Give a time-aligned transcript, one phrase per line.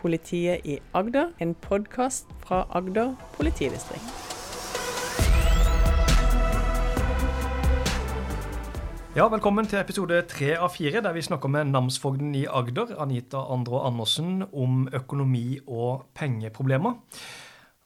[0.00, 4.06] Politiet i Agder, en podkast fra Agder politidistrikt.
[9.16, 13.44] Ja, Velkommen til episode tre av fire, der vi snakker med namsfogden i Agder, Anita
[13.52, 16.96] Andrå Andersen, om økonomi og pengeproblemer.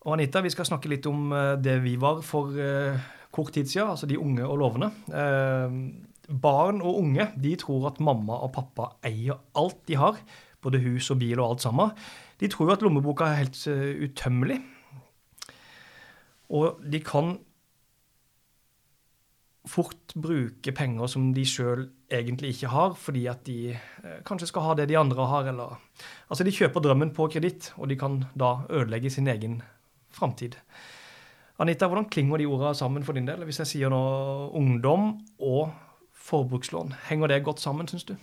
[0.06, 3.66] Og Anita, vi skal snakke litt om eh, det vi var for uh, kort tid
[3.66, 4.92] siden, altså de unge og lovende.
[5.10, 10.22] Uh, barn og unge de tror at mamma og pappa eier alt de har,
[10.64, 11.92] både hus og bil og alt sammen.
[12.40, 14.60] De tror jo at lommeboka er helt uh, utømmelig.
[16.54, 17.36] Og de kan
[19.64, 24.66] fort bruke penger som de sjøl egentlig ikke har, fordi at de eh, kanskje skal
[24.66, 25.78] ha det de andre har, eller
[26.28, 29.62] Altså, de kjøper drømmen på kreditt, og de kan da ødelegge sin egen
[30.12, 30.58] framtid.
[31.58, 33.44] Anita, hvordan klinger de ordene sammen for din del?
[33.44, 34.02] Hvis jeg sier nå
[34.52, 35.72] ungdom og
[36.24, 36.94] forbrukslån.
[37.08, 38.16] Henger det godt sammen, syns du?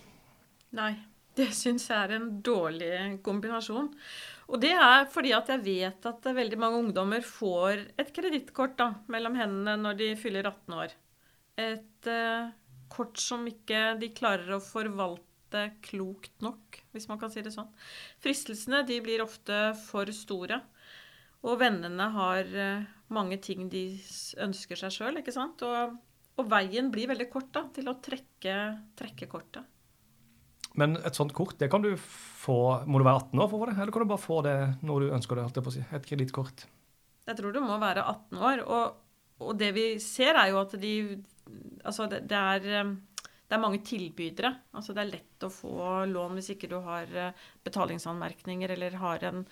[0.72, 0.94] Nei,
[1.38, 2.92] det syns jeg er en dårlig
[3.24, 3.90] kombinasjon.
[4.52, 8.80] Og det er fordi at jeg vet at veldig mange ungdommer får et kredittkort
[9.12, 10.94] mellom hendene når de fyller 18 år.
[11.62, 12.52] Et eh,
[12.92, 17.70] kort som ikke de klarer å forvalte klokt nok, hvis man kan si det sånn.
[18.24, 20.60] Fristelsene de blir ofte for store.
[21.42, 23.86] Og vennene har eh, mange ting de
[24.44, 25.64] ønsker seg sjøl, ikke sant.
[25.64, 25.96] Og
[26.40, 28.56] og veien blir veldig kort da, til å trekke,
[28.98, 29.71] trekke kortet.
[30.78, 33.62] Men et sånt kort, det kan du få Må du være 18 år for å
[33.62, 35.44] få det, eller kan du bare få det når du ønsker det?
[35.52, 36.66] jeg på å si, Et kredittkort?
[37.28, 38.64] Jeg tror du må være 18 år.
[38.66, 38.96] Og,
[39.44, 40.94] og, det vi ser, er jo at de
[41.84, 44.52] Altså, det, det, er, det er mange tilbydere.
[44.78, 47.34] Altså, det er lett å få lån hvis ikke du har eh,
[47.66, 49.42] betalingsanmerkninger eller har en,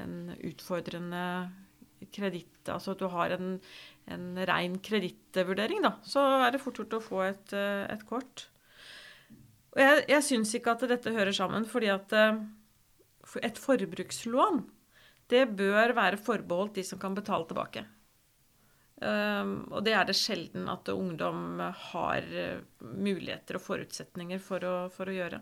[0.00, 1.20] en utfordrende
[2.12, 3.58] kreditt Altså at du har en,
[4.12, 8.48] en rein kredittvurdering, da, så er det fort gjort å få et, eh, et kort.
[9.74, 12.38] Og jeg, jeg syns ikke at dette hører sammen, fordi at eh,
[13.42, 14.62] et forbrukslån
[15.32, 17.84] det bør være forbeholdt de som kan betale tilbake.
[19.04, 24.74] Um, og det er det sjelden at ungdom har uh, muligheter og forutsetninger for å,
[24.94, 25.40] for å, gjøre.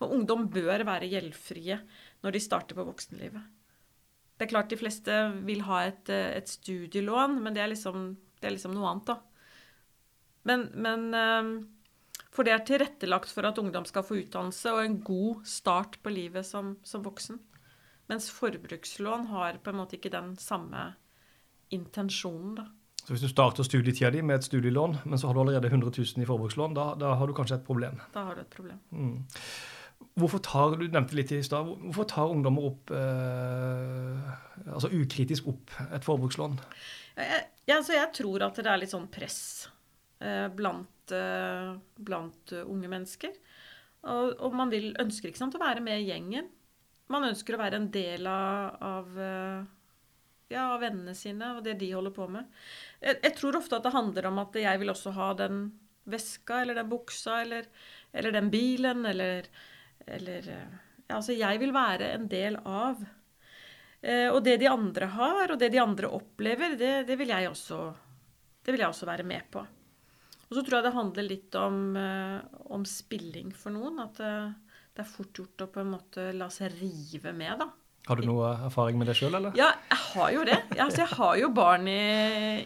[0.00, 1.76] Og ungdom bør være gjeldfrie
[2.24, 3.44] når de starter på voksenlivet.
[4.34, 8.08] Det er klart de fleste vil ha et, eh, et studielån, men det er, liksom,
[8.40, 9.20] det er, liksom, noe annet, da.
[10.48, 11.50] Men, men eh,
[12.34, 16.10] For det er tilrettelagt for at ungdom skal få utdannelse og en god start på
[16.10, 17.38] livet som, som voksen.
[18.10, 20.92] Mens forbrukslån har på en måte ikke den samme
[21.72, 22.66] intensjonen, da.
[23.04, 25.90] Så hvis du starter studietida di med et studielån, men så har du allerede 100
[25.92, 27.98] 000 i forbrukslån, da, da har du kanskje et problem?
[28.14, 28.78] Da har du et problem.
[28.96, 29.18] Mm.
[30.16, 34.32] Hvorfor tar du nevnte litt i sted, hvorfor tar ungdommer opp eh,
[34.72, 36.56] altså ukritisk opp et forbrukslån?
[37.18, 39.42] Jeg, jeg, altså jeg tror at det er litt sånn press
[40.18, 43.34] blant, eh, blant, unge mennesker.
[44.04, 46.50] Og, og, man vil, ønsker ikke sant, å være med i gjengen.
[47.12, 49.66] Man ønsker å være en del av, av, eh,
[50.54, 52.48] ja, vennene sine og det de holder på med.
[53.00, 55.66] Jeg, jeg, tror ofte at det handler om at jeg vil også ha den
[56.08, 57.70] veska eller den buksa eller,
[58.12, 59.48] eller den bilen eller
[60.06, 60.72] eller eh,
[61.06, 63.04] ja, Altså, jeg vil være en del av.
[64.00, 67.50] Eh, og det de andre har, og det de andre opplever, det, det, vil, jeg
[67.50, 67.80] også,
[68.64, 69.64] det vil jeg også være med på.
[70.54, 73.98] Og så tror jeg det handler litt om, eh, om spilling for noen.
[74.04, 77.68] At det er fort gjort å på en måte la seg rive med, da.
[78.04, 79.54] Har du noe erfaring med det sjøl, eller?
[79.58, 80.58] Ja, jeg har jo det.
[80.76, 82.00] Altså, jeg har jo barn i,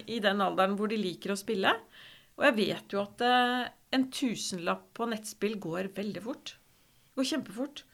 [0.04, 1.72] i, den alderen hvor de liker å spille.
[2.38, 6.58] Og jeg vet jo at en tusenlapp på nettspill går veldig fort
[7.18, 7.84] går kjempefort.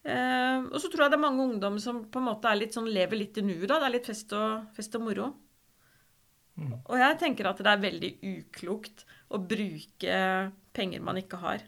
[0.00, 2.90] Eh, og så tror jeg det er mange ungdom som på en måte litt sånn,
[2.90, 3.68] lever litt i nuet.
[3.68, 5.30] Det er litt fest og, fest og moro.
[6.60, 10.16] Og jeg tenker at det er veldig uklokt å bruke
[10.76, 11.62] penger man ikke har,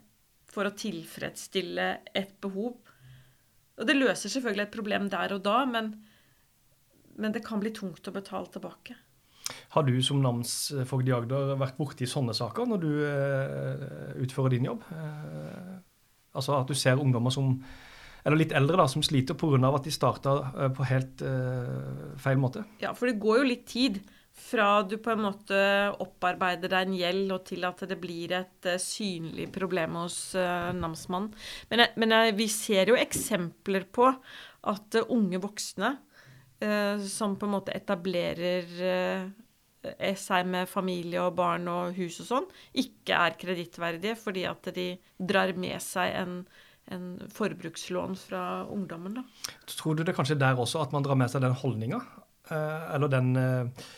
[0.53, 2.75] for å tilfredsstille et behov.
[3.81, 5.95] Og det løser selvfølgelig et problem der og da, men,
[7.17, 8.99] men det kan bli tungt å betale tilbake.
[9.73, 14.69] Har du som namsfogd i Agder vært borti sånne saker når du uh, utfører din
[14.69, 14.85] jobb?
[14.93, 15.81] Uh,
[16.33, 17.57] Altså at du ser ungdommer som
[18.23, 19.59] eller litt eldre da, som sliter pga.
[19.67, 21.23] at de starta eh, på helt
[22.23, 22.63] feil måte.
[22.79, 23.99] Ja, for det går jo litt tid
[24.35, 25.59] fra du på en måte
[26.03, 30.73] opparbeider deg en gjeld, og til at det blir et uh, synlig problem hos uh,
[30.77, 31.33] namsmannen.
[31.71, 34.09] Men, men vi ser jo eksempler på
[34.73, 35.97] at unge voksne
[37.11, 38.69] som på en måte etablerer
[40.15, 42.47] seg med familie og barn og hus og sånn,
[42.79, 44.85] ikke er kredittverdige fordi at de
[45.19, 46.37] drar med seg en,
[46.95, 49.19] en forbrukslån fra ungdommen.
[49.19, 49.51] Da.
[49.75, 51.99] Tror du det kanskje der også at man drar med seg den holdninga?
[52.51, 53.89] Eh, eller den eh,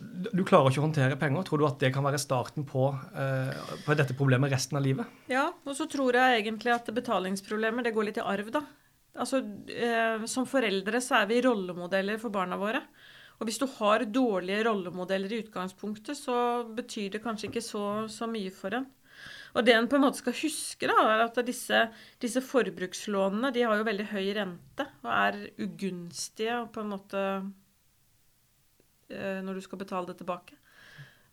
[0.00, 1.44] Du klarer ikke å håndtere penger.
[1.44, 5.06] Tror du at det kan være starten på, eh, på dette problemet resten av livet?
[5.28, 8.64] Ja, og så tror jeg egentlig at betalingsproblemer det går litt i arv, da.
[9.20, 12.80] Altså, eh, som foreldre så er vi rollemodeller for barna våre.
[13.40, 18.28] Og hvis du har dårlige rollemodeller i utgangspunktet, så betyr det kanskje ikke så, så
[18.28, 18.88] mye for en.
[19.56, 21.80] Og det en på en måte skal huske, da, er at disse,
[22.22, 27.24] disse forbrukslånene de har jo veldig høy rente og er ugunstige og på en måte
[29.10, 30.56] når du skal betale det tilbake.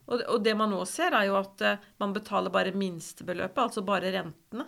[0.07, 3.83] Og, og det man nå ser, er jo at eh, man betaler bare minstebeløpet, altså
[3.87, 4.67] bare rentene.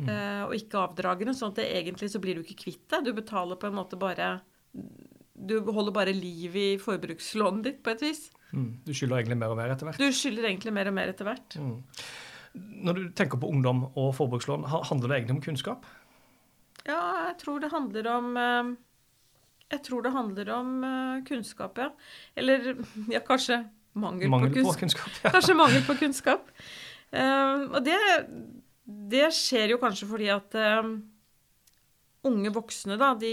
[0.00, 0.08] Mm.
[0.08, 1.34] Eh, og ikke avdragene.
[1.36, 3.04] sånn at det, egentlig så blir du ikke kvitt det.
[3.08, 4.38] Du betaler på en måte bare
[5.40, 8.26] Du holder bare liv i forbrukslånet ditt, på et vis.
[8.52, 8.82] Mm.
[8.84, 10.00] Du skylder egentlig mer og mer etter hvert.
[10.02, 11.56] Du skylder egentlig mer og mer etter hvert.
[11.56, 11.78] Mm.
[12.84, 15.88] Når du tenker på ungdom og forbrukslån, handler det egentlig om kunnskap?
[16.84, 18.72] Ja, jeg tror det handler om eh,
[19.70, 21.90] Jeg tror det handler om eh, kunnskap, ja.
[22.38, 22.72] Eller
[23.12, 23.62] ja, kanskje
[23.92, 25.04] mangel, Mangel på på kunnskap.
[25.06, 25.20] kunnskap?
[25.24, 25.34] Ja.
[25.36, 26.50] Kanskje mangel på kunnskap.
[27.10, 27.98] Uh, og det,
[29.10, 30.90] det skjer jo kanskje fordi at uh,
[32.26, 33.32] unge voksne, da, de,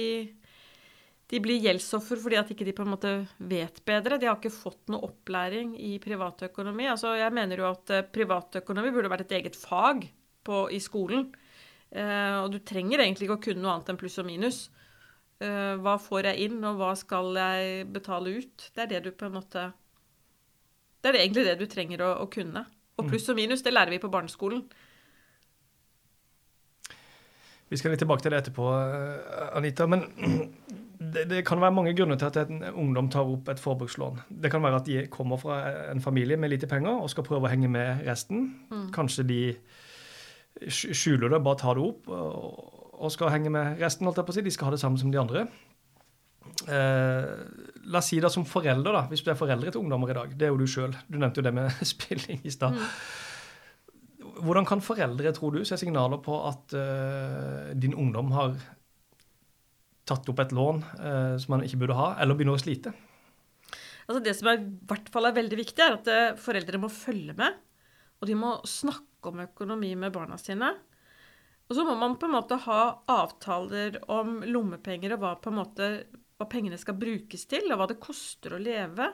[1.28, 4.20] de blir gjeldsoffer fordi at ikke de på en måte vet bedre.
[4.22, 6.88] De har ikke fått noe opplæring i privatøkonomi.
[6.94, 10.08] Altså, jeg mener jo at eh, privatøkonomi burde vært et eget fag
[10.48, 11.28] på, i skolen.
[11.88, 14.66] Uh, og du trenger egentlig ikke å kunne noe annet enn pluss og minus.
[15.38, 18.70] Eh, hva får jeg inn, og hva skal jeg betale ut?
[18.74, 19.70] Det er det du på en måte
[21.04, 22.66] Det er egentlig det du trenger å, å kunne.
[22.98, 24.64] Og pluss og minus, det lærer vi på barneskolen.
[27.70, 29.86] Vi skal litt tilbake til det etterpå, eh, Anita.
[29.86, 30.08] Men
[31.14, 34.24] det, det kan være mange grunner til at en ungdom tar opp et forbrukslån.
[34.42, 35.60] Det kan være at de kommer fra
[35.92, 38.50] en familie med lite penger og skal prøve å henge med resten.
[38.96, 39.42] Kanskje de
[40.74, 44.08] skjuler det, bare tar det opp og, og skal henge med resten.
[44.08, 44.46] holdt jeg på å si.
[44.46, 45.46] De skal ha det samme som de andre.
[46.68, 47.30] Eh,
[47.88, 50.34] la oss si da som forelder, da, hvis du er foreldre til ungdommer i dag.
[50.36, 50.96] Det er jo du sjøl.
[51.08, 52.80] Du nevnte jo det med spilling i stad.
[54.38, 58.58] Hvordan kan foreldre, tror du, se signaler på at eh, din ungdom har
[60.08, 62.94] tatt opp et lån eh, som man ikke burde ha, eller begynner å slite?
[64.08, 66.90] Altså det som er, i hvert fall er veldig viktig, er at eh, foreldre må
[66.92, 67.58] følge med.
[68.22, 70.72] Og de må snakke om økonomi med barna sine.
[71.68, 72.82] Og så må man på en måte ha
[73.12, 75.90] avtaler om lommepenger og hva, måte,
[76.40, 79.10] hva pengene skal brukes til, og hva det koster å leve.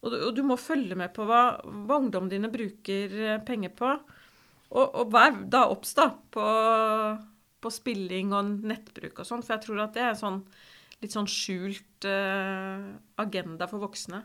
[0.00, 3.74] Og du, og du må følge med på hva, hva ungdommen dine bruker eh, penger
[3.76, 3.92] på.
[4.72, 5.92] Og, og vær da obs
[6.32, 6.46] på,
[7.60, 10.40] på spilling og nettbruk og sånn, for jeg tror at det er sånn
[11.02, 12.88] litt sånn skjult eh,
[13.20, 14.22] agenda for voksne.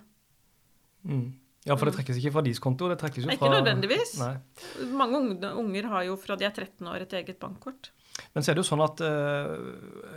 [1.08, 1.28] Mm.
[1.68, 3.36] Ja, for det trekkes ikke fra deres konto, det trekkes jo fra...
[3.36, 4.16] Ikke nødvendigvis.
[4.22, 4.34] Nei.
[4.96, 5.20] Mange
[5.52, 7.92] unger har jo fra de er 13 år et eget bankkort.
[8.34, 9.52] Men så er det jo sånn at eh,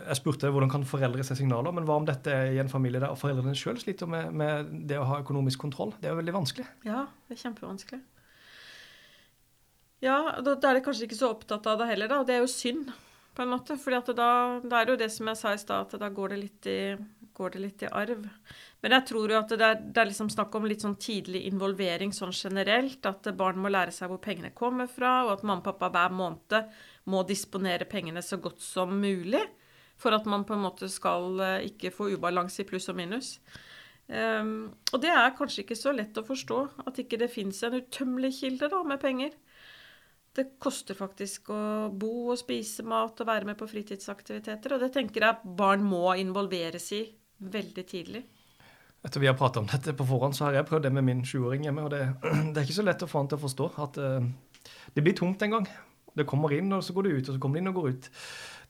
[0.06, 3.02] Jeg spurte hvordan kan foreldre se signaler, men hva om dette er i en familie
[3.02, 5.92] der foreldrene sjøl sliter med, med det å ha økonomisk kontroll?
[5.98, 6.66] Det er jo veldig vanskelig.
[6.88, 8.00] Ja, det er kjempevanskelig.
[10.00, 12.22] Ja, da, da er de kanskje ikke så opptatt av det heller, da.
[12.22, 12.88] Og det er jo synd,
[13.36, 13.76] på en måte.
[13.80, 14.30] For da,
[14.64, 16.70] da er det jo det som jeg sa i stad, at da går det, litt
[16.72, 16.80] i,
[17.40, 18.26] går det litt i arv.
[18.84, 21.42] Men jeg tror jo at det er, det er liksom snakk om litt sånn tidlig
[21.48, 23.00] involvering sånn generelt.
[23.08, 26.14] At barn må lære seg hvor pengene kommer fra, og at mamma og pappa hver
[26.16, 26.76] måned
[27.10, 29.42] må disponere pengene så godt som mulig.
[30.00, 33.34] For at man på en måte skal eh, ikke få ubalanse i pluss og minus.
[34.10, 36.56] Um, og det er kanskje ikke så lett å forstå
[36.88, 39.36] at ikke det fins en utømmelig kilde da, med penger.
[40.34, 44.74] Det koster faktisk å bo og spise mat og være med på fritidsaktiviteter.
[44.74, 47.04] Og det tenker jeg barn må involveres i
[47.40, 48.22] veldig tidlig.
[49.00, 51.22] Etter vi har prata om dette på forhånd, så har jeg prøvd det med min
[51.24, 51.86] sjuåring hjemme.
[51.88, 52.02] Og det,
[52.52, 55.16] det er ikke så lett å få han til å forstå at uh, det blir
[55.16, 55.68] tomt en gang.
[56.16, 57.92] Det kommer inn, og så går det ut, og så kommer det inn og går
[57.94, 58.10] ut.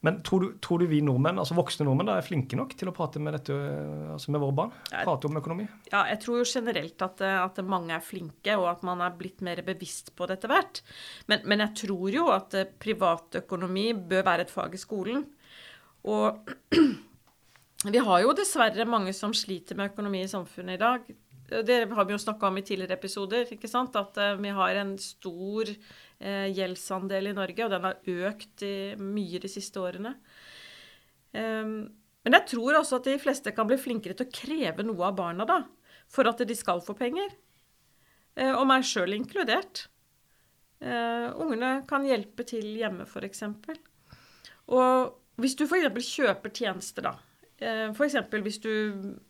[0.06, 2.88] Men tror du, tror du vi nordmenn, altså voksne nordmenn da, er flinke nok til
[2.88, 4.70] å prate med, dette, eh, altså med våre barn?
[4.88, 5.66] Prate om økonomi?
[5.90, 9.18] Ja, jeg tror jo generelt at, eh, at mange er flinke, og at man er
[9.18, 10.80] blitt mer bevisst på det etter hvert.
[11.28, 15.26] Men, men jeg tror jo at privatøkonomi bør være et fag i skolen.
[16.08, 16.48] Og
[17.88, 21.04] vi har jo dessverre mange som sliter med økonomi i samfunnet i dag.
[21.50, 23.46] Det har vi jo snakka om i tidligere episoder.
[23.50, 23.96] ikke sant?
[23.96, 28.64] At eh, vi har en stor eh, gjeldsandel i Norge, og den har økt
[29.00, 30.12] mye de siste årene.
[31.32, 31.88] Ehm,
[32.22, 35.16] men jeg tror også at de fleste kan bli flinkere til å kreve noe av
[35.18, 35.62] barna da,
[36.10, 37.32] for at de skal få penger.
[38.36, 39.88] Eh, og meg sjøl inkludert.
[40.80, 43.42] Ungene kan hjelpe til hjemme, f.eks.
[44.72, 46.06] Og hvis du f.eks.
[46.08, 47.12] kjøper tjenester, da.
[47.60, 48.16] Eh, F.eks.
[48.42, 48.72] hvis du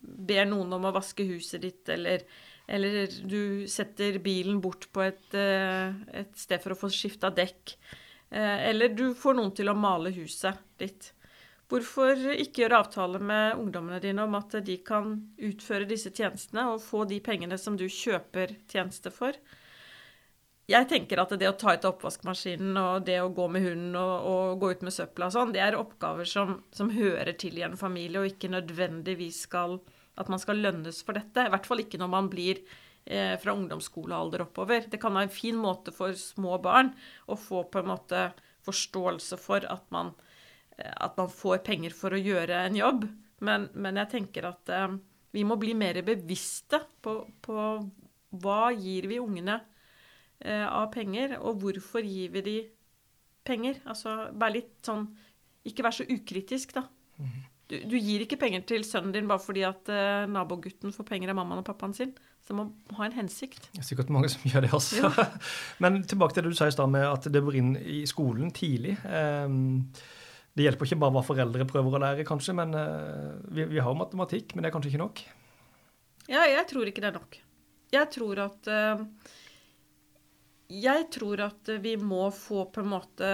[0.01, 2.23] ber noen om å vaske huset ditt, eller,
[2.67, 5.91] eller du setter bilen bort på et, eh,
[6.23, 7.75] et sted for å få skifta dekk.
[8.31, 11.11] eh, Eller du får noen til å male huset ditt.
[11.71, 16.81] Hvorfor ikke gjøre avtale med ungdommene dine om at de kan utføre disse tjenestene og
[16.83, 19.31] få de pengene som du kjøper tjeneste for?
[20.71, 24.27] Jeg tenker at det å ta ut oppvaskmaskinen og det å gå med hunden og,
[24.31, 27.65] og gå ut med søpla og sånn, det er oppgaver som, som, hører til i
[27.65, 29.79] en familie, og ikke nødvendigvis skal
[30.19, 31.45] at man skal lønnes for dette.
[31.47, 32.59] I hvert fall ikke når man blir
[33.05, 34.85] eh, fra ungdomsskolealder oppover.
[34.91, 36.91] Det kan være en fin måte for små barn
[37.31, 38.25] å få på en måte
[38.67, 40.13] forståelse for at man,
[40.77, 43.07] eh, at man får penger for å gjøre en jobb.
[43.41, 44.99] Men, men jeg tenker at eh,
[45.31, 47.57] vi må bli mer bevisste på, på
[48.41, 49.61] hva gir vi ungene
[50.45, 52.57] eh, av penger, og hvorfor gir vi de
[53.47, 53.81] penger?
[53.89, 55.07] Altså bare litt sånn
[55.67, 56.87] Ikke vær så ukritisk, da.
[57.21, 57.47] Mhm.
[57.71, 61.31] Du, du, gir ikke penger til sønnen din bare fordi at eh, nabogutten får penger
[61.31, 62.11] av mammaen og pappaen sin.
[62.43, 62.65] Så det må
[62.97, 63.69] ha en hensikt.
[63.71, 65.05] Det er sikkert mange som gjør det også.
[65.05, 65.27] Ja.
[65.83, 68.51] Men tilbake til det du sa i stad med at det bør inn i skolen
[68.55, 68.97] tidlig.
[69.05, 69.85] Um,
[70.57, 73.95] det hjelper ikke bare hva foreldre prøver å lære, kanskje, men uh, vi, vi, har
[73.95, 75.21] matematikk, men det er kanskje ikke nok?
[76.27, 77.37] Ja, jeg tror ikke det er nok.
[77.95, 79.05] Jeg tror at uh,
[80.71, 83.31] Jeg tror at vi må få på en måte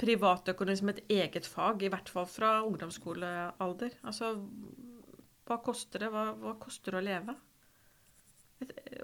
[0.00, 4.00] privatøkonomi som et eget fag, i hvert fall fra ungdomsskolealder.
[4.08, 4.32] Altså,
[5.46, 6.10] hva koster det?
[6.14, 7.36] Hva, hva koster det å leve?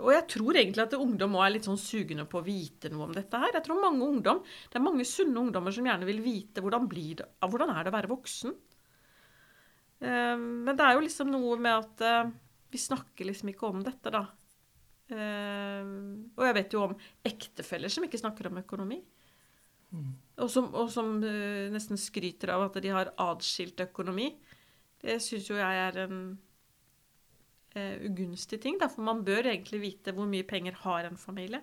[0.05, 3.07] Og jeg tror egentlig at ungdom òg er litt sånn sugne på å vite noe
[3.09, 3.55] om dette her.
[3.57, 7.21] Jeg tror mange ungdom, Det er mange sunne ungdommer som gjerne vil vite hvordan, blir
[7.21, 8.57] det, hvordan er det å være voksen.
[10.01, 12.35] Eh, men det er jo liksom noe med at eh,
[12.73, 14.27] vi snakker liksom ikke om dette, da.
[15.07, 15.91] Eh,
[16.35, 16.97] og jeg vet jo om
[17.27, 18.99] ektefeller som ikke snakker om økonomi.
[19.95, 20.09] Mm.
[20.43, 24.33] Og som, og som uh, nesten skryter av at de har adskilt økonomi.
[25.01, 26.19] Det syns jo jeg er en
[27.77, 28.81] uh, ugunstig ting.
[28.83, 31.63] For man bør egentlig vite hvor mye penger har en familie,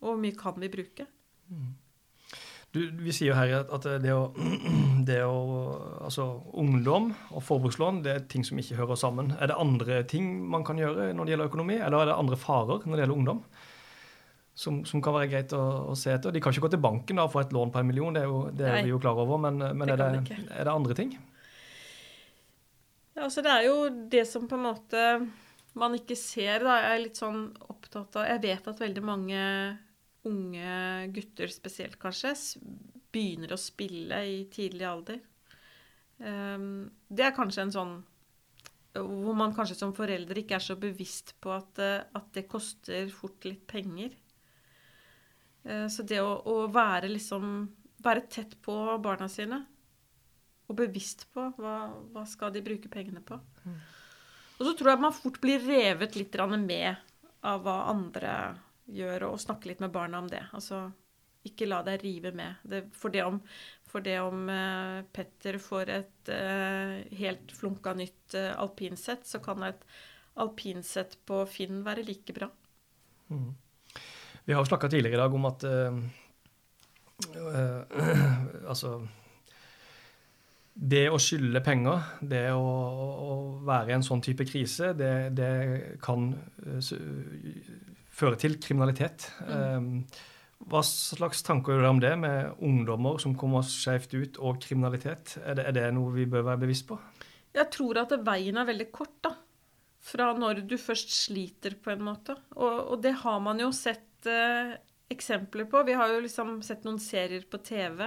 [0.00, 1.08] og hvor mye kan vi bruke.
[1.50, 1.74] Mm.
[2.76, 4.26] Du, vi sier jo her at det å,
[5.08, 5.36] det å,
[6.06, 6.26] Altså
[6.60, 9.32] ungdom og forbrukslån det er ting som ikke hører sammen.
[9.40, 12.38] Er det andre ting man kan gjøre når det gjelder økonomi, eller er det andre
[12.40, 13.42] farer når det gjelder ungdom?
[14.56, 16.32] som, som, kan være greit å, å, se etter.
[16.32, 18.30] De kan ikke gå til banken og få et lån på en million, det er,
[18.30, 20.96] jo, det er vi jo klar over, men, men det er, det, er, det, andre
[20.96, 21.10] ting?
[23.12, 23.76] Ja, altså det er jo
[24.16, 25.02] det som på en måte
[25.76, 26.78] man ikke ser, da.
[26.80, 29.40] Jeg er litt sånn opptatt av Jeg vet at veldig mange
[30.28, 32.34] unge gutter spesielt, kanskje,
[33.14, 35.22] begynner å spille i tidlig alder.
[36.18, 37.96] Um, det er kanskje en sånn
[38.96, 41.80] hvor man kanskje som forelder ikke er så bevisst på at,
[42.16, 44.14] at det koster fort litt penger.
[45.66, 47.66] Eh, så det å, å, være liksom
[48.06, 49.62] Være tett på barna sine
[50.66, 51.76] og bevisst på hva,
[52.12, 53.38] hva skal de bruke pengene på.
[53.64, 53.76] Mm.
[54.58, 57.00] Og så tror jeg man fort blir revet litt med
[57.46, 58.32] av hva andre
[58.86, 60.44] gjør, og snakke litt med barna om det.
[60.56, 60.86] Altså
[61.46, 62.62] ikke la deg rive med.
[62.66, 63.38] Det, for det om,
[63.88, 69.62] for det om uh, Petter får et uh, helt flunka nytt uh, alpinsett, så kan
[69.66, 69.86] et
[70.42, 72.50] alpinsett på Finn være like bra.
[73.30, 73.52] Mm.
[74.46, 76.00] Vi har jo snakka tidligere i dag om at uh,
[77.34, 78.26] uh,
[78.70, 78.92] Altså
[80.76, 85.52] Det å skylde penger, det å, å, være i en sånn type krise, det, det
[86.04, 86.28] kan
[88.16, 89.30] føre til kriminalitet.
[89.44, 90.06] Mm.
[90.66, 95.36] hva slags tanker gjør dere om det, med ungdommer som kommer skjevt ut, og kriminalitet?
[95.44, 96.96] Er det, er det noe vi bør være bevisst på?
[97.56, 99.36] Jeg tror at veien er veldig kort, da
[100.06, 102.36] fra når du først sliter, på en måte.
[102.54, 104.76] Og, og, det har man jo sett eh,
[105.12, 105.82] eksempler på.
[105.86, 108.06] Vi har jo liksom sett noen serier på TV,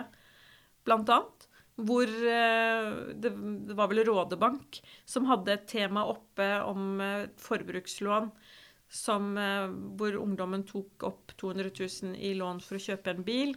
[0.88, 1.46] blant annet.
[1.80, 8.28] Hvor uh, det, det, var vel Rådebank som hadde et tema oppe om uh, forbrukslån.
[8.90, 9.36] Som,
[10.00, 13.52] hvor ungdommen tok opp 200 000 i lån for å kjøpe en bil.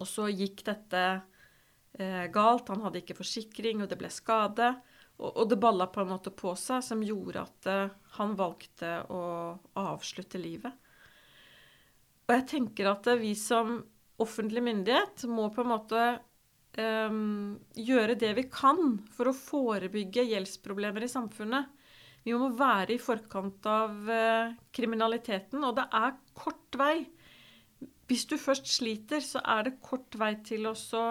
[0.00, 1.02] Og så gikk dette
[2.34, 2.72] galt.
[2.72, 4.72] Han hadde ikke forsikring, og det ble skade.
[5.20, 7.70] Og, og det balla på en måte på seg, som gjorde at
[8.18, 9.22] han valgte å
[9.78, 10.74] avslutte livet.
[12.28, 13.78] Og jeg tenker at vi som
[14.20, 16.02] offentlig myndighet må på en måte
[16.76, 21.70] um, gjøre det vi kan for å forebygge gjeldsproblemer i samfunnet.
[22.28, 27.06] Vi må være i forkant av uh, kriminaliteten, og det er kort vei.
[28.08, 31.06] Hvis du først sliter, så er det kort vei til også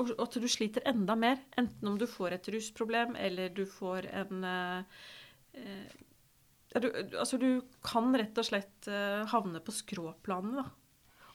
[0.00, 1.40] og at du sliter enda mer.
[1.60, 5.00] Enten om du får et rusproblem, eller du får en uh,
[5.58, 5.90] uh,
[6.80, 6.86] du,
[7.18, 10.68] altså, du kan rett og slett uh, havne på skråplanet, da.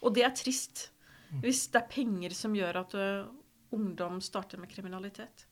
[0.06, 0.88] Og det er trist.
[1.30, 1.42] Mm.
[1.44, 2.96] Hvis det er penger som gjør at
[3.76, 5.48] ungdom starter med kriminalitet.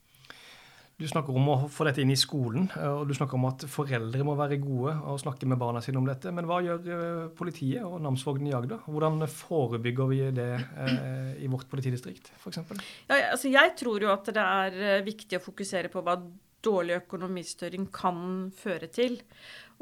[1.01, 3.65] Du snakker om å få dette inn i skolen, eh, og du snakker om at
[3.71, 6.31] foreldre må være gode og snakke med barna sine om dette.
[6.35, 8.85] Men hva gjør politiet og namsfogden i Agder?
[8.85, 12.61] Hvordan forebygger vi det eh, i vårt politidistrikt, f.eks.?
[13.09, 16.19] Ja, altså jeg tror jo at det er viktig å fokusere på hva
[16.63, 19.17] dårlig økonomistyring kan føre til.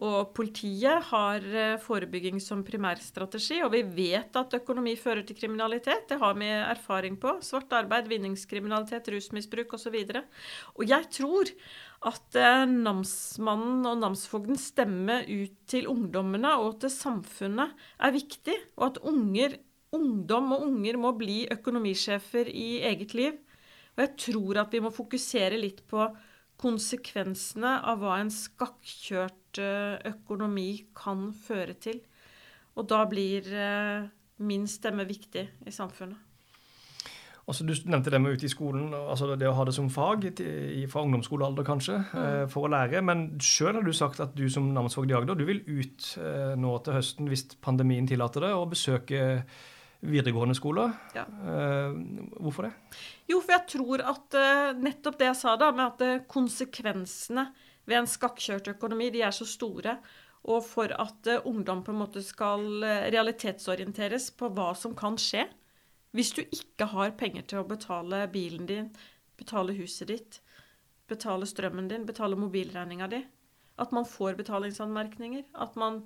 [0.01, 6.07] Og politiet har eh, forebygging som primærstrategi, og vi vet at økonomi fører til kriminalitet.
[6.09, 7.35] Det har vi erfaring på.
[7.45, 9.99] Svart arbeid, vinningskriminalitet, rusmisbruk osv.
[10.01, 10.23] Og, så
[10.73, 11.51] og jeg tror
[12.09, 18.87] at eh, namsmannen og namsfogdens stemme ut til ungdommene og til samfunnet er viktig, og
[18.87, 19.59] at unger,
[19.93, 23.37] ungdom og unger må bli økonomisjefer i eget liv.
[23.93, 26.09] Og jeg tror at vi må fokusere litt på
[26.61, 32.01] konsekvensene av hva en skakkjørt eh, økonomi kan føre til.
[32.77, 34.09] Og da blir eh,
[34.45, 36.27] min stemme viktig i samfunnet.
[37.49, 40.27] Altså, du nevnte det med ute i skolen, altså det å ha det som fag,
[40.87, 42.21] fra ungdomsskolealder kanskje, mm.
[42.21, 43.01] Eh, for å lære.
[43.03, 46.13] Men sjøl har du sagt at du som namsfogd i Agder du vil ut
[46.61, 49.41] nå til høsten, hvis pandemien tillater det, og besøke
[50.01, 50.93] videregående skoler.
[51.15, 51.23] Ja.
[52.41, 52.71] Hvorfor det?
[53.29, 57.45] Jo, for jeg tror at uh, nettopp det jeg sa da, med at uh, konsekvensene
[57.85, 59.97] ved en skakkjørt økonomi, de er så store.
[60.49, 62.81] Og for at ungdom på en måte skal
[63.13, 65.43] realitetsorienteres på hva som kan skje.
[66.17, 68.89] Hvis du ikke har penger til å betale bilen din,
[69.37, 70.39] betale huset ditt,
[71.11, 73.21] betale strømmen din, betale mobilregninga di,
[73.81, 76.01] at man får betalingsanmerkninger, at man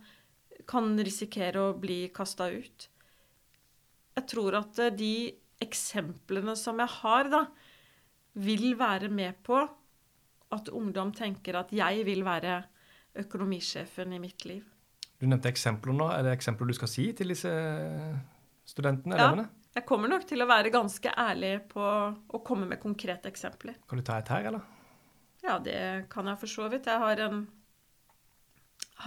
[0.69, 2.89] kan risikere å bli kasta ut.
[4.15, 5.15] Jeg tror at de
[5.63, 7.41] eksemplene som jeg har, da,
[8.35, 9.59] vil være med på
[10.55, 12.61] at ungdom tenker at jeg vil være
[13.23, 14.63] økonomisjefen i mitt liv.
[15.19, 16.09] Du nevnte eksempler nå.
[16.11, 17.51] Er det eksempler du skal si til disse
[18.67, 19.15] studentene?
[19.15, 19.47] Ja, elevene?
[19.75, 23.79] jeg kommer nok til å være ganske ærlig på å komme med konkrete eksempler.
[23.87, 24.63] Kan du ta et her, eller?
[25.43, 26.87] Ja, det kan jeg for så vidt.
[26.89, 27.45] Jeg har en,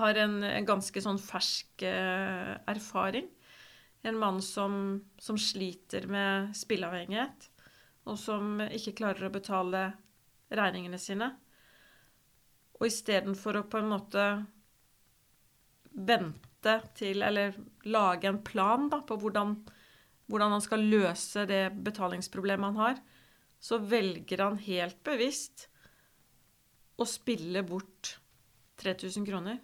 [0.00, 3.28] har en, en ganske sånn fersk eh, erfaring
[4.02, 7.48] en mann som, som sliter med spilleavhengighet,
[8.08, 9.82] og som ikke klarer å betale
[10.54, 11.32] regningene sine.
[12.78, 14.28] Og istedenfor å på en måte
[15.98, 16.44] vente
[16.98, 17.54] til Eller
[17.86, 19.54] lage en plan da, på hvordan,
[20.26, 22.98] hvordan han skal løse det betalingsproblemet han har,
[23.62, 25.68] så velger han helt bevisst
[26.98, 28.16] å spille bort
[28.82, 29.60] 3000 kroner.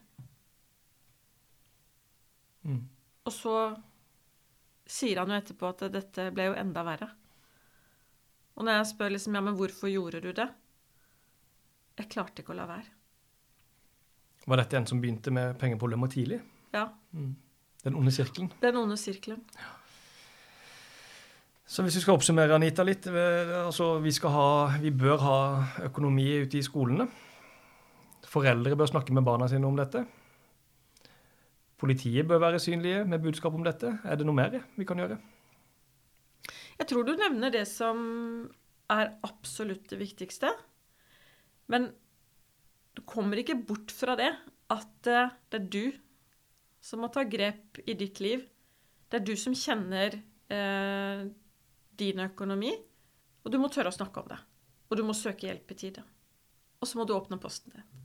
[2.62, 2.80] Mm.
[3.26, 3.56] Og så
[4.94, 7.08] sier han jo etterpå at dette ble jo enda verre.
[8.54, 10.46] Og når jeg spør liksom, ja, men hvorfor gjorde du det?
[11.98, 12.90] Jeg klarte ikke å la være.
[14.44, 16.38] Var dette en som begynte med pengeproblemer tidlig?
[16.74, 16.88] Ja.
[17.16, 17.32] Mm.
[17.84, 18.52] Den onde sirkelen?
[18.62, 19.42] Den onde sirkelen.
[19.58, 19.72] Ja.
[21.66, 24.48] Så hvis vi skal oppsummere Anita litt eh, altså vi, ha,
[24.82, 25.38] vi bør ha
[25.88, 27.06] økonomi ute i skolene.
[28.28, 30.04] Foreldre bør snakke med barna sine om dette.
[31.84, 33.90] Politiet bør være synlige med budskap om dette.
[34.08, 35.18] Er det noe mer vi kan gjøre?
[36.78, 37.98] Jeg tror du nevner det som
[38.92, 40.48] er absolutt det viktigste.
[41.68, 41.90] Men
[42.96, 44.30] du kommer ikke bort fra det
[44.72, 45.84] at eh, det er du
[46.84, 48.46] som må ta grep i ditt liv.
[49.08, 51.24] Det er du som kjenner eh,
[52.00, 52.72] din økonomi,
[53.44, 54.40] og du må tørre å snakke om det.
[54.88, 56.04] Og du må søke hjelp i tide.
[56.80, 58.03] Og så må du åpne posten din.